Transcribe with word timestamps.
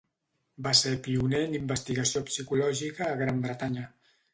Va 0.67 0.71
ser 0.79 0.93
pioner 1.09 1.43
en 1.49 1.55
investigació 1.59 2.25
psicològica 2.33 3.11
a 3.15 3.23
Gran 3.25 3.49
Bretanya. 3.49 3.91